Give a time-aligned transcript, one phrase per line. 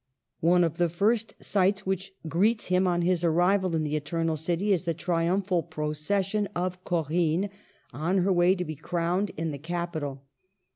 [0.39, 4.73] One of the first sights which greets them on their arrival in the Eternal City
[4.73, 7.51] is the triumphal procession of" Corinne"
[8.07, 10.23] on her way to be crowned in the Capitol.